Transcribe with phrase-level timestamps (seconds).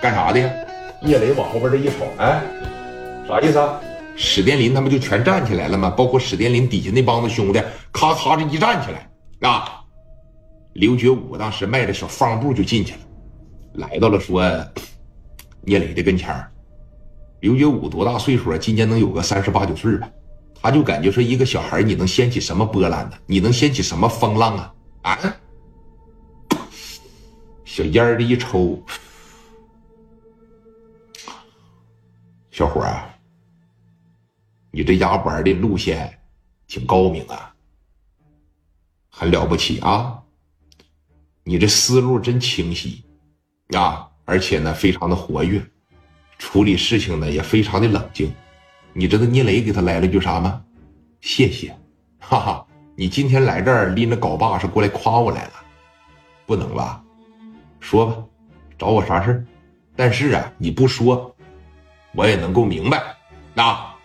[0.00, 0.50] 干啥的呀？
[1.02, 2.42] 叶磊往后边这一瞅，哎，
[3.28, 3.80] 啥意思啊？
[4.16, 9.82] 史殿林他们就全站起来了嘛，包括史殿林底下那帮子兄弟，咔咔的一站起来啊！
[10.74, 12.98] 刘觉武当时迈着小方步就进去了，
[13.74, 14.42] 来到了说
[15.62, 16.50] 聂磊的跟前儿
[17.40, 18.58] 刘觉武多大岁数啊？
[18.58, 20.08] 今年能有个三十八九岁吧？
[20.62, 23.12] 他就感觉说，一个小孩你能掀起什么波澜呢？
[23.26, 24.74] 你能掀起什么风浪啊？
[25.02, 25.18] 啊！
[27.64, 28.78] 小烟儿的一抽，
[32.60, 33.08] 小伙儿。
[34.70, 36.18] 你这家玩的路线
[36.66, 37.54] 挺高明啊，
[39.08, 40.22] 很了不起啊！
[41.42, 43.02] 你这思路真清晰
[43.74, 45.58] 啊，而且呢非常的活跃，
[46.36, 48.30] 处理事情呢也非常的冷静。
[48.92, 50.62] 你知道聂磊给他来了句啥吗？
[51.22, 51.74] 谢谢，
[52.18, 52.66] 哈哈！
[52.94, 55.52] 你今天来这儿拎着镐把是过来夸我来了？
[56.44, 57.02] 不能吧？
[57.80, 58.22] 说吧，
[58.76, 59.46] 找我啥事儿
[59.96, 61.34] 但是啊，你不说，
[62.14, 63.02] 我也能够明白
[63.56, 63.96] 啊。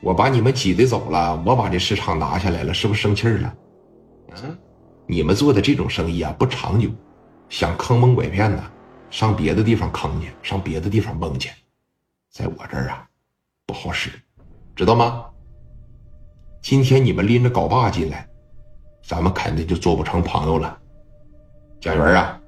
[0.00, 3.54] 我把你们挤兑走了，我把这市场拿下来了，是不是生气了？
[4.42, 4.58] 嗯，
[5.06, 6.90] 你们做的这种生意啊不长久，
[7.48, 8.64] 想坑蒙拐骗呢，
[9.10, 11.50] 上别的地方坑去，上别的地方蒙去，
[12.30, 13.06] 在我这儿啊
[13.64, 14.10] 不好使，
[14.74, 15.24] 知道吗？
[16.60, 18.28] 今天你们拎着镐把进来，
[19.04, 20.78] 咱们肯定就做不成朋友了。
[21.80, 22.40] 蒋元啊，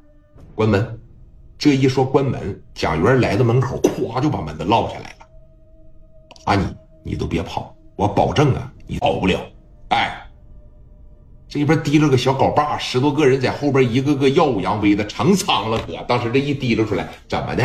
[0.55, 0.94] 关门！
[1.65, 5.27] 这一说关门，蒋元来到门口，咵就把门子落下来了，
[6.45, 6.67] 啊你！
[7.03, 9.41] 你都别跑，我保证啊，你跑不了。
[9.89, 10.15] 哎，
[11.48, 15.79] 这边提了个小镐把，十多个人在后边，一个个耀武扬威的，成仓了。
[15.87, 17.65] 哥，当时这一提溜出来，怎么的？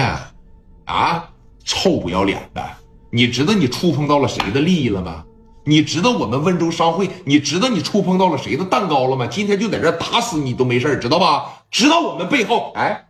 [0.85, 1.29] 啊，
[1.65, 2.63] 臭不要脸的！
[3.11, 5.25] 你知道你触碰到了谁的利益了吗？
[5.65, 7.09] 你知道我们温州商会？
[7.25, 9.27] 你知道你触碰到了谁的蛋糕了吗？
[9.27, 11.65] 今天就在这打死你都没事知道吧？
[11.69, 12.71] 知道我们背后？
[12.77, 13.07] 哎。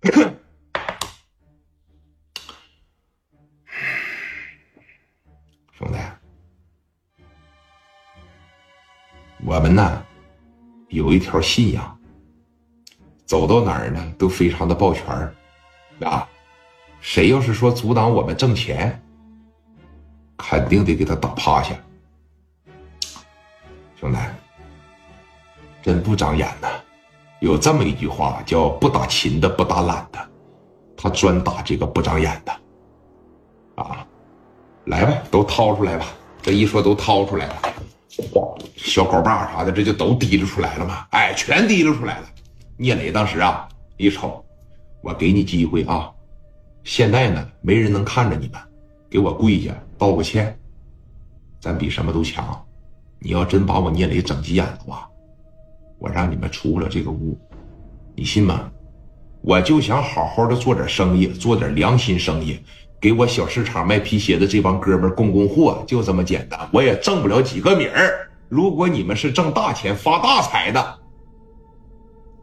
[5.76, 5.98] 兄弟，
[9.44, 10.06] 我们呢
[10.88, 12.00] 有一条信仰，
[13.26, 15.34] 走到哪儿呢都非常的抱拳儿
[16.00, 16.26] 啊。
[17.02, 19.02] 谁要是说阻挡我们挣钱，
[20.38, 21.74] 肯定得给他打趴下。
[24.00, 24.18] 兄弟，
[25.82, 26.79] 真不长眼呐！
[27.40, 30.18] 有这么一句话叫“不打勤的不打懒的”，
[30.96, 34.06] 他专打这个不长眼的啊。
[34.86, 36.06] 来吧，都掏出来吧！
[36.42, 37.54] 这一说都掏出来了，
[38.76, 41.06] 小狗把啥的，这就都提溜出来了嘛！
[41.10, 42.26] 哎，全提溜出来了。
[42.78, 43.68] 聂磊当时啊，
[43.98, 44.42] 一瞅，
[45.02, 46.10] 我给你机会啊！
[46.82, 48.58] 现在呢，没人能看着你们，
[49.10, 50.58] 给我跪下道个歉。
[51.60, 52.58] 咱比什么都强。
[53.18, 55.09] 你要真把我聂磊整急眼的话，
[56.00, 57.38] 我让你们出不了这个屋，
[58.16, 58.70] 你信吗？
[59.42, 62.58] 我就想好好的做点生意，做点良心生意。
[63.00, 66.68] 给我小市场卖皮鞋的这帮哥们供供货，就这么简单。
[66.72, 68.30] 我也挣不了几个米儿。
[68.48, 70.98] 如果你们是挣大钱、发大财的，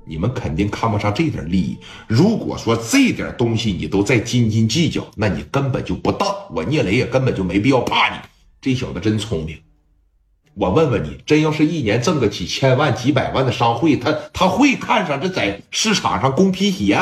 [0.05, 1.77] 你们肯定看不上这点利益。
[2.07, 6.27] 如果说这点东西你都在斤斤计较，那你根本就不当。
[6.55, 8.19] 我聂磊也根本就没必要怕你。
[8.61, 9.57] 这小子真聪明。
[10.59, 16.99] 我问问你，真要是一年挣个几千万、几百万的商会，他他会看上这在市场上供皮鞋？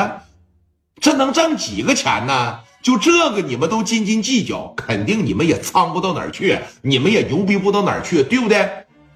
[1.00, 2.60] 这能挣几个钱呢？
[2.82, 8.68] 就这个你们都斤斤计较，肯定你们也苍不到哪儿去，你们也牛逼不到哪儿去，对不对？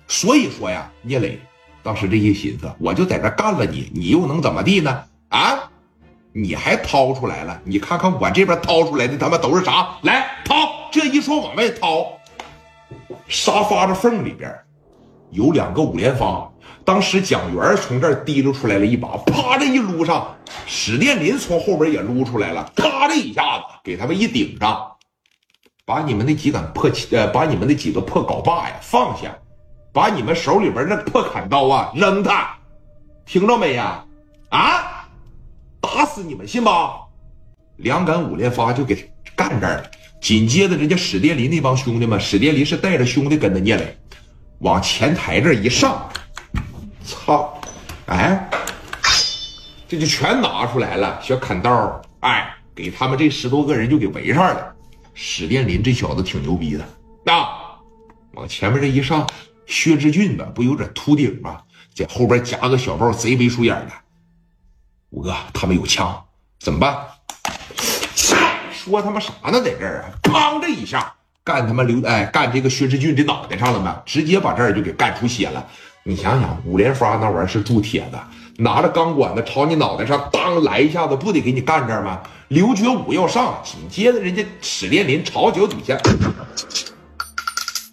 [0.08, 1.38] 所以说呀，聂磊
[1.82, 5.04] 当时这一寻思，我就在这干了你，你又能怎么地呢？
[5.28, 5.70] 啊，
[6.32, 7.60] 你还掏出来了？
[7.64, 9.98] 你看看我这边掏出来的他妈都是啥？
[10.00, 10.56] 来掏！
[10.90, 12.18] 这一说往外掏，
[13.28, 14.52] 沙发的缝里边
[15.30, 16.46] 有两个五连发。
[16.84, 20.36] 当时蒋元从这儿提溜出来了一把，啪的一撸上，
[20.66, 24.90] 史殿林从后边也撸出来了，咔的一下子给他们一顶上，
[25.84, 29.36] 把你们那几杆破呃，把你们那几个破镐把呀放下，
[29.92, 32.56] 把你们手里边那破砍刀啊扔他，
[33.26, 34.04] 听着没呀？
[34.48, 35.08] 啊，
[35.80, 37.00] 打死你们信吧？
[37.76, 39.90] 两杆五连发就给干这儿了。
[40.20, 43.98] 紧接着人家史殿林那帮兄弟们，史殿林是带着兄弟跟着聂磊
[44.58, 46.08] 往前台这一上。
[47.04, 47.60] 操！
[48.06, 48.50] 哎，
[49.88, 54.74] 这就全拿出来了，小砍刀，哎，给他们这十多个人就给围上了。
[55.14, 57.78] 史殿林这小子挺牛逼的，啊，
[58.34, 59.28] 往前面这一上，
[59.66, 61.62] 薛之俊吧，不有点秃顶吗？
[61.94, 63.92] 在后边夹个小包，贼眉鼠眼的。
[65.10, 66.24] 五哥，他们有枪，
[66.60, 66.96] 怎么办？
[68.82, 69.60] 说他妈啥呢？
[69.62, 70.08] 在这儿啊！
[70.22, 70.58] 砰！
[70.58, 71.12] 这一下
[71.44, 74.00] 干他妈刘哎，干这个薛之俊的脑袋上了吗？
[74.06, 75.66] 直接把这儿就给干出血了。
[76.02, 78.18] 你想想，五连发那玩意儿是铸铁的，
[78.56, 82.22] 拿着钢管子朝你脑袋上当来一下子，不得给你干这儿吗？
[82.48, 85.94] 刘觉武要上，紧接着人家史殿林朝脚底下，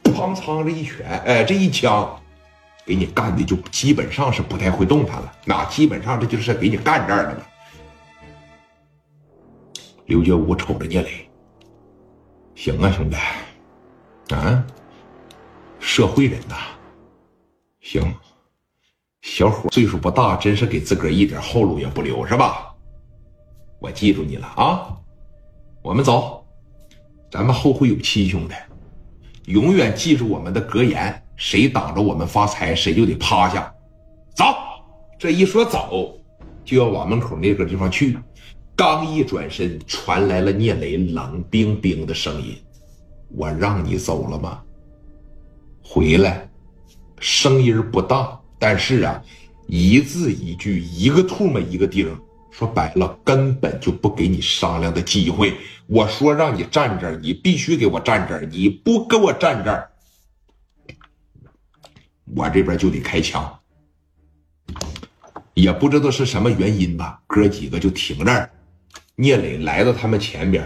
[0.05, 2.09] 砰仓这一拳，哎，这一枪，
[2.85, 5.29] 给你干的就基本上是不太会动弹了。
[5.43, 7.37] 那基本上这就是给你干这儿了。
[10.07, 11.29] 刘觉武瞅着聂磊，
[12.55, 13.17] 行啊，兄弟，
[14.33, 14.65] 啊，
[15.79, 16.55] 社会人呐，
[17.81, 18.01] 行，
[19.21, 22.73] 小伙岁数不大，真是给自个儿一点后路也不留，是吧？
[23.79, 24.95] 我记住你了啊！
[25.83, 26.47] 我们走，
[27.29, 28.55] 咱们后会有期，兄弟，
[29.51, 33.69] 永远记住我们的格言：谁挡着我们发财，谁就得趴下。
[34.33, 34.45] 走，
[35.19, 36.17] 这一说走，
[36.63, 38.17] 就要往门口那个地方去。
[38.77, 42.55] 刚一转身，传来了聂磊冷冰冰的声音
[43.35, 44.61] ：“我让你走了吗？
[45.81, 46.47] 回来。”
[47.19, 49.19] 声音不大，但是啊，
[49.65, 52.15] 一字一句，一个兔嘛一个钉。
[52.51, 55.55] 说白了，根本就不给你商量的机会。
[55.87, 58.45] 我说让你站这儿，你必须给我站这儿。
[58.45, 59.89] 你不给我站这儿，
[62.35, 63.59] 我这边就得开枪。
[65.55, 68.47] 也不知道是什么原因吧，哥几个就停这儿。
[69.19, 70.63] 聂磊来到他们前边，